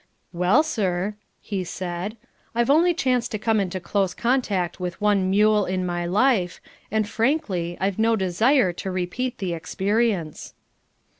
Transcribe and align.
"Well, 0.33 0.63
sir," 0.63 1.13
he 1.41 1.63
said, 1.63 2.17
"I've 2.55 2.71
only 2.71 2.91
chanced 2.91 3.29
to 3.33 3.37
come 3.37 3.59
into 3.59 3.79
close 3.79 4.15
contact 4.15 4.79
with 4.79 4.99
one 4.99 5.29
mule 5.29 5.67
in 5.67 5.85
my 5.85 6.07
life, 6.07 6.59
and, 6.89 7.07
frankly, 7.07 7.77
I've 7.79 7.99
no 7.99 8.15
desire 8.15 8.73
to 8.73 8.89
repeat 8.89 9.37
the 9.37 9.53
experience." 9.53 10.55